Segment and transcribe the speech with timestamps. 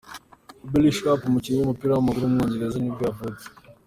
[0.69, 3.45] Billy Sharp, umukinnyi w’umupira w’amaguru w’umwongereza nibwo yavutse.